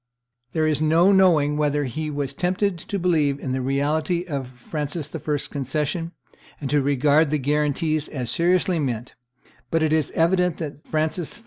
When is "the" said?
3.51-3.61, 7.29-7.37